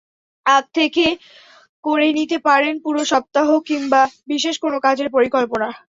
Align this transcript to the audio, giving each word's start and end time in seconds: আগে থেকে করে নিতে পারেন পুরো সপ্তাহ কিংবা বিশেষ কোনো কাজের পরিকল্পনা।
আগে 0.45 0.67
থেকে 0.77 1.05
করে 1.83 2.07
নিতে 2.17 2.37
পারেন 2.47 2.73
পুরো 2.85 3.01
সপ্তাহ 3.05 3.47
কিংবা 3.67 4.01
বিশেষ 4.27 4.55
কোনো 4.63 4.77
কাজের 4.85 5.07
পরিকল্পনা। 5.15 5.67